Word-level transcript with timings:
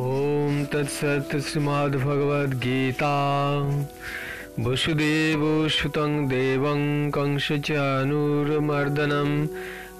ॐ 0.00 0.64
तत्सत् 0.64 1.40
श्रीमद्भगवद्गीता। 1.40 3.10
वसुदेवसुतं 4.60 6.28
देवं 6.28 7.10
कंसचानूरमर्दनं। 7.10 9.46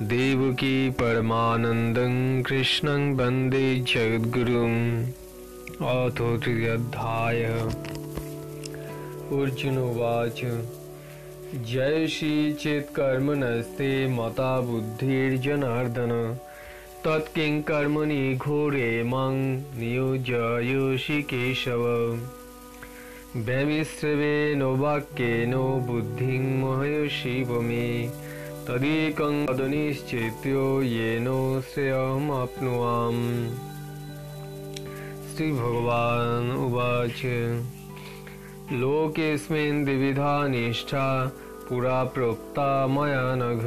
देवकी 0.02 0.90
परमानन्दं 0.90 2.42
कृष्णं 2.42 3.14
वंदे 3.14 3.80
जगद्गुरुम्। 3.80 5.06
अथ 5.82 6.10
तृतीयोऽध्याय 6.10 7.70
अर्जुनोवाच 9.42 10.40
जय 11.54 12.06
श्रीचेत्कर्मणस्ते 12.06 14.06
मता 14.06 14.60
बुद्धिर्जनार्दन। 14.60 16.38
तत्किं 17.04 17.62
कर्मणि 17.62 18.34
घोरे 18.34 19.02
मं 19.02 19.56
नियोजयोषि 19.56 21.22
केशव 21.22 21.82
व्यमिश्रवेण 23.36 24.62
वाक्येन 24.62 25.54
बुद्धिं 25.56 26.58
मोहयशिव 26.58 27.60
मे। 27.60 28.08
तदेकं 28.68 29.46
वदनिश्चेत्यो 29.46 30.82
येन 30.82 31.60
श्रेयमप्नुवाम् 31.74 33.46
श्रीभगवान् 35.36 36.58
उवाच। 36.58 37.22
लोकेऽस्मिन् 38.72 39.84
द्विविधा 39.84 40.48
निष्ठा, 40.48 41.26
पुरा 41.68 42.04
प्रोक्ता 42.04 42.86
मया 42.86 43.34
नघ। 43.36 43.62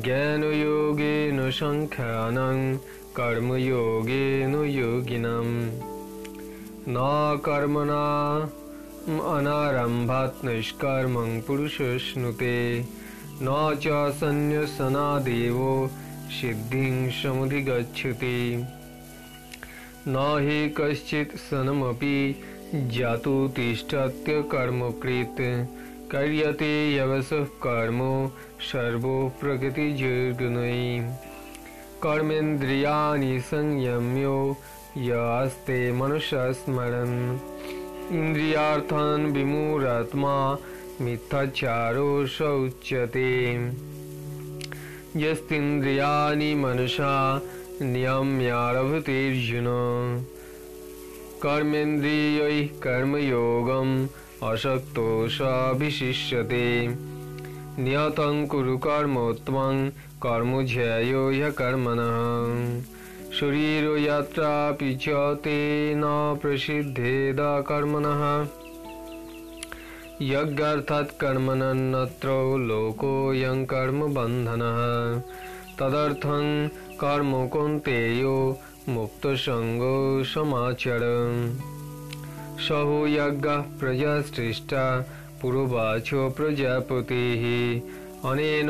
ज्ञानयोगेन 0.00 1.50
सङ्ख्यानं 1.50 2.78
कर्मयोगेन 3.16 4.54
योगिनं। 4.54 5.80
न 6.88 7.38
कर्मणा 7.38 8.50
अनारम्भात् 9.08 10.44
निष्कर्मं 10.44 11.40
पुरुषश्नुते 11.40 12.84
न 13.42 13.78
च 13.82 14.12
सन्न्यसनादेवो 14.12 15.90
सिद्धिं 16.30 17.10
समुधिगच्छति। 17.10 18.66
न 20.08 20.38
हि 20.40 20.68
कश्चित् 20.68 21.36
सनमपि 21.36 22.42
जातु 22.74 23.52
तिष्ठत्यकर्मकृत् 23.56 25.66
क्रियते 26.10 26.74
यवसः 26.96 27.44
कर्म 27.62 28.00
सर्वो 28.62 29.14
प्रकृतिजर्गुणैः 29.40 31.08
कर्मेन्द्रियाणि 32.02 33.40
संयम्यो 33.46 34.36
यास्ते 34.98 35.78
मनुष्यस्मरन्। 35.92 37.16
इन्द्रियार्थान् 38.18 39.32
विमूढात्मा 39.32 40.36
मिथ्याचारो 41.00 42.10
स 42.26 42.42
उच्यते 42.66 43.30
यस्तीन्द्रियाणि 45.22 46.54
मनुषा 46.54 47.14
नियम्यारभतेऽर्जुन 47.82 49.66
कर्मेन्द्रियैः 51.42 52.66
कर्मयोगम् 52.86 53.96
असक्तो 54.42 55.28
साभिशिष्यते 55.28 56.86
नियतं 57.78 58.46
कुरु 58.46 58.78
कर्म 58.78 59.32
त्वं 59.32 59.88
कर्म 60.22 60.62
ध्यायो 60.62 61.30
ह्यकर्मणः 61.30 62.80
शरीरो 63.40 63.96
यत्रापि 63.96 64.98
च 65.02 65.08
तेन 65.36 66.02
प्रसिद्धेद 66.42 67.36
कर्मणः। 67.40 68.22
यज्ञार्थात् 70.22 71.18
कर्मणन्नत्र 71.20 72.28
लोकोऽयं 72.58 73.64
कर्मबन्धनः। 73.64 74.78
तदर्थं 75.78 76.68
कर्म 77.00 77.48
कौन्तेयो 77.48 78.60
मुक्तसङ्गो 78.88 80.24
समाचर 80.24 81.02
सहो 82.58 83.06
यज्ञः 83.06 83.56
प्रजासृष्टा 83.56 85.00
पुरोवाचो 85.42 86.30
प्रजापतिः। 86.30 87.80
अनेन 88.30 88.68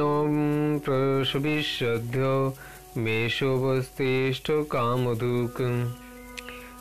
प्रसविष्यद्य 0.85 2.53
मेषोपस्तिष्ठ 3.01 4.47
कामधुक् 4.51 5.93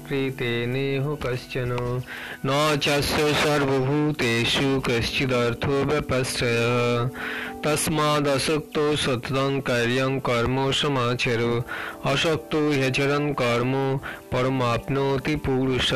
কার্যং 9.61 10.21
কর্ম 10.21 10.73
সমাচর 10.73 11.61
অসক্ত 12.05 12.57
হ্যচরণ 12.81 13.33
কর্ম 13.33 13.99
পরমাপ্নোতি 14.31 15.37
পুরুষ 15.37 15.95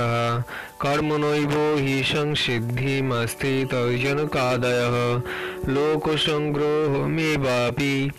কর্ম 0.80 1.16
নৈব 1.16 1.78
হি 1.78 2.04
সংসিদ্ধিমস্তি 2.12 3.66
তৈজনকাদয় 3.70 4.84
লোকসংগ্রহমেবাপি 5.68 8.10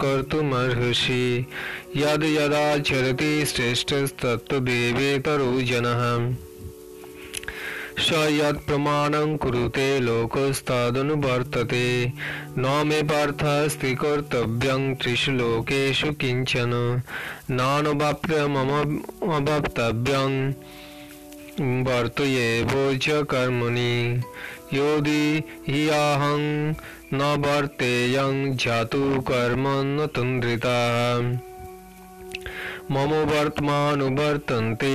कर्तुमर्हसि 0.00 1.46
यद् 1.96 2.24
यदाचरति 2.24 3.46
श्रेष्ठस्तत्तदेवेतरो 3.46 5.62
जनः। 5.62 6.34
स 7.98 8.12
यत् 8.12 8.66
प्रमाणं 8.66 9.36
कुरुते 9.36 10.00
लोकस्तदनुवर्तते 10.00 12.12
न 12.58 12.82
मे 12.86 13.02
पार्थस्ति 13.02 13.94
कर्तव्यं 13.94 14.94
त्रिषु 14.94 15.32
लोकेषु 15.32 16.12
किंचन 16.12 17.02
नानुवाप्यमवक्तव्यं 17.50 19.40
वर्तयेव 19.40 20.54
च 21.60 23.22
कर्मणि 23.30 24.20
योदि 24.74 25.42
हियाहं 25.68 26.42
न 27.14 27.34
वर्तेयं 27.46 28.56
जातु 28.56 29.20
कर्म 29.20 29.64
न 29.68 30.06
तुन्द्रिता 30.06 30.78
मम 32.91 33.11
वर्तमानुवर्तन्ते 33.31 34.93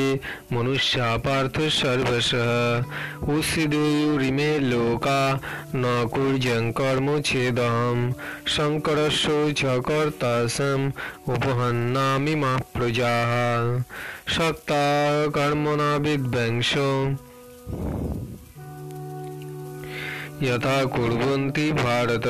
मनुष्या 0.53 1.17
पार्थ 1.27 1.61
सर्वशः 1.79 3.33
उषिदेयुरिमे 3.37 4.51
लोका 4.71 5.21
न 5.75 5.95
कुर्यं 6.15 6.71
कर्मोच्छेदहं 6.81 8.11
शङ्करस्य 8.57 9.53
च 9.59 9.79
कर्तासम् 9.89 10.91
उपहन्नामि 11.35 12.35
मा 12.43 12.57
प्रजाः 12.75 13.33
सक्ता 14.39 14.85
कर्मणा 15.39 15.97
विद्वंसो 16.09 16.91
यथा 20.43 20.85
कुर्वन्ति 20.95 21.71
भारत 21.73 22.27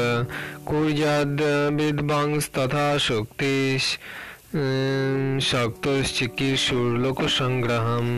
कुर्याद् 0.69 1.41
विद्वांस्तथा 1.77 2.87
शक्तिश् 3.07 3.87
शक्तश्चिकीर्षुर्लोकसङ्ग्रहम् 5.51 8.13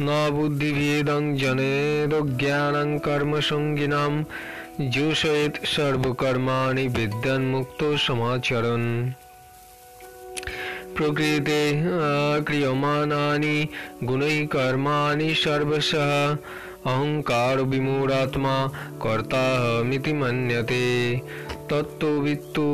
न 0.00 0.30
बुद्धिभेदं 0.36 1.24
जनेदज्ञानं 1.38 2.98
कर्मसङ्गिनां 3.06 4.12
जोषयेत् 4.94 5.64
सर्वकर्माणि 5.74 6.86
विद्यन्मुक्तो 6.96 7.88
समाचरन् 8.06 8.88
प्रकृते 10.96 11.62
क्रियमाणानि 12.48 13.56
गुणैः 14.04 14.46
कर्माणि 14.54 15.34
सर्वशः 15.44 16.10
अहंकार 16.92 17.60
विमूढ़ात्मा 17.72 18.56
कर्ता 19.02 19.44
मिति 19.90 20.12
मन्यते 20.22 20.84
तत्वित्तु 21.70 22.68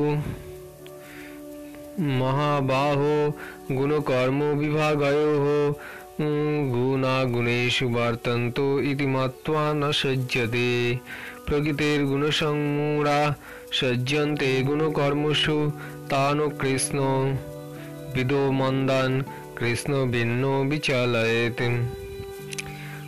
महाबाहो 2.00 3.38
गुणकर्मो 3.72 4.46
विभागयोः 4.46 5.74
गुणागुणेषु 6.72 7.88
वर्तन्तो 7.88 8.80
इति 8.80 9.06
मत्वा 9.06 9.74
न 9.74 9.92
सज्जते। 9.92 10.96
प्रकृतिर्गुणसंमूढा 11.48 13.36
सज्जन्ते 13.72 14.62
गुणकर्मसु 14.62 15.72
तानो 16.12 16.50
कृष्ण 16.50 17.00
विदो 18.16 18.52
मन्दान्, 18.52 19.22
कृष्ण 19.58 20.12
भिन्नो 20.12 20.64
विचालयेत्। 20.64 21.62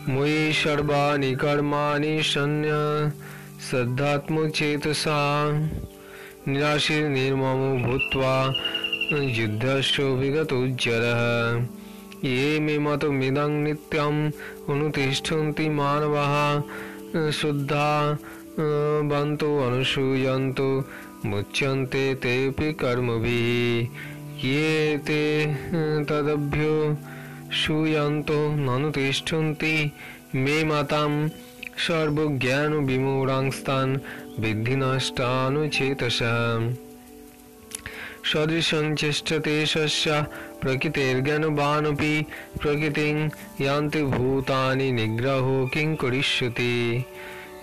मयि 0.09 0.53
सर्वाणि 0.53 1.35
कर्माणि 1.35 2.23
शन्य 2.23 2.69
श्रद्धात्मचेतसा 3.69 5.51
निराशिर्निर्ममो 6.48 7.70
भूत्वा 7.86 8.34
युद्धस्य 9.12 10.02
विगतोज्जरः 10.20 11.20
ये 12.24 12.58
मे 12.60 12.78
मतमिदं 12.78 13.50
नित्यम् 13.64 14.30
अनुतिष्ठन्ति 14.72 15.68
मानवाः 15.78 16.34
शुद्धा 17.40 17.88
बन्तो 19.12 19.50
अनुसूयन्तो 19.66 20.68
मुच्यन्ते 21.26 22.04
तेऽपि 22.22 22.68
कर्मभिः 22.80 24.46
ये 24.46 24.98
ते 25.06 25.22
तदभ्यो 26.10 26.74
सूयन्तो 27.62 28.38
ननुतिष्ठन्ति 28.66 29.74
मे 30.34 30.56
मातां 30.64 31.10
सर्वज्ञानविमूढांस्तान् 31.86 33.92
বৃদ্ধি 34.39 34.75
সদৃশং 38.23 38.95
চেষ্টতে 38.95 39.65
শস্য 39.65 40.25
প্রকৃতির্জ্ঞানবানপি 40.61 42.23
প্রকৃতিং 42.61 43.29
ইয়ান্তি 43.59 44.03
ভূতানি 44.03 44.91
নিগ্রহ 44.91 45.67
কিং 45.71 45.95
করিষ্যতি। 45.95 47.03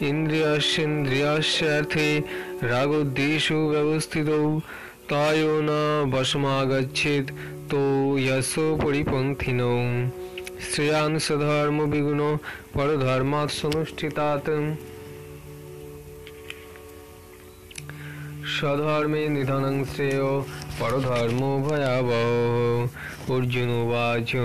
ইন্দ্রিয়স্যেন্দ্রিয়স্যার্থে 0.01 2.23
রাগোদ্দেশু 2.63 3.69
ব্যবস্থিত, 3.69 4.59
তায়ো 5.09 5.63
না 5.63 6.11
বসমাগচ্ছেদ 6.11 7.31
তো 7.71 8.15
ইয়স 8.19 8.55
পরিপন্থিন। 8.83 9.61
শ্রেয়ান 10.71 11.19
ধর্ম 11.19 11.87
বিগুণ 11.87 12.39
পরধর্মাৎ 12.75 13.51
সমষ্টিতাত 13.51 14.51
परधर्मात् 18.62 18.62
सनुष्ठितात् 18.62 18.62
स्वधर्मे 18.62 19.28
निधनं 19.30 19.84
श्रेयो 19.84 20.40
परधर्मो 20.82 21.58
भयावहो 21.70 23.36
अर्जुनोवाच 23.36 24.36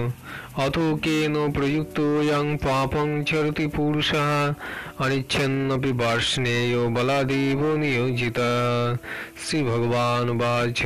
अथो 0.59 0.95
केन 0.97 1.53
प्रयुक्तोऽयं 1.53 2.57
पापं 2.57 3.23
चरति 3.23 3.67
पुरुषः 3.67 4.55
अनिच्छन्नपि 5.05 5.93
वार्ष्णेयो 5.93 6.89
बलादेव 6.89 7.77
नियोजितः 7.77 8.95
श्रीभगवानुवाच 9.49 10.83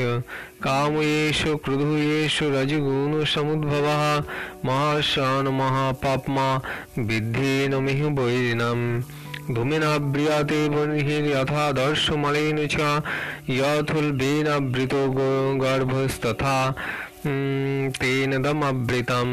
कामयेष 0.63 1.43
क्रुधुयेष 1.65 2.43
रजगुणसमुद्भवः 2.43 4.19
महाशान 4.65 5.49
महापाप्मा 5.49 6.57
विद्धेन 6.99 7.75
मिह 7.75 8.05
वैरिणम् 8.07 9.03
ভূমিনাব্রিয়াতে 9.50 10.60
বর্ণহীন 10.70 11.24
যথা 11.28 11.64
দর্শমালেন 11.74 12.58
চ 12.68 12.76
ইয়থুলবেনাবৃত 13.50 14.94
গর্ভস্তথা 15.58 16.58
তেন 18.00 18.32
দমবৃতম 18.44 19.30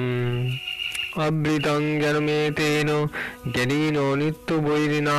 অবৃতং 1.19 1.81
জন্মে 2.03 2.41
তেন 2.51 2.89
জ্ঞানীন 3.53 3.97
নিত্য 4.17 4.49
বৈরিনা 4.67 5.19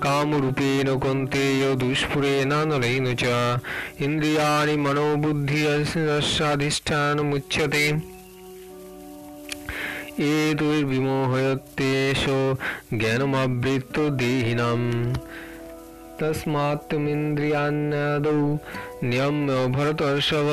কামরূপেণ 0.00 0.86
কন্তেয় 0.96 1.66
দুষ্পুরেণ 1.76 2.52
নলেন 2.64 3.06
চ 3.14 3.24
ইন্দ্রিয়াণি 4.00 4.76
মনোবুদ্ধি 4.76 5.60
অস্যাধিষ্ঠানমুচ্যতে 6.10 7.84
देहिनाम् 14.19 14.87
तस्मात्तमिन्द्रियाण्यादौ 16.19 18.39
नियम्य 19.09 19.55
भरतर्षभ 19.75 20.49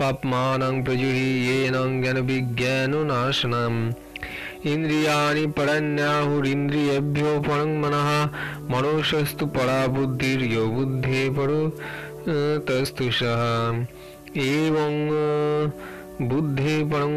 पाप्मानं 0.00 0.76
प्रजुहि 0.84 1.28
येन 1.46 1.76
ज्ञानविज्ञानो 2.02 3.00
नाशनम् 3.10 3.78
इन्द्रियाणि 4.72 5.44
परन्याहुरिन्द्रियेभ्यो 5.58 7.32
परं 7.46 7.70
मनः 7.82 8.08
मनोषस्तु 8.72 9.44
परा 9.56 9.80
बुद्धिर्यो 9.94 10.64
बुद्धे 10.74 11.22
परो 11.38 11.62
तस्तु 12.68 13.06
सः 13.20 13.42
एवं 14.48 14.94
बुद्धे 16.28 16.76
परं 16.92 17.14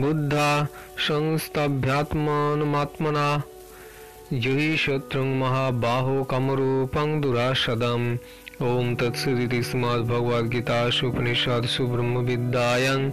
बुद्धा 0.00 0.68
संस्तभ्यात्मात्मना 1.08 3.42
जुहि 4.32 4.76
शत्रुं 4.76 5.38
महाबाहो 5.38 6.22
कमरूपं 6.30 7.20
दुरासदम् 7.20 8.16
ओम 8.62 8.94
तत्सदिति 8.94 9.62
श्रीमद्भगवद्गीतासु 9.62 11.06
उपनिषदसु 11.06 11.86
ब्रह्मविद्यायां 11.86 13.10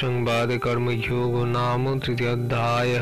संवाद 0.00 0.58
कर्म 0.64 0.90
योग 0.90 1.48
नाम 1.48 1.98
तृतीय 1.98 2.28
अध्याय 2.28 2.98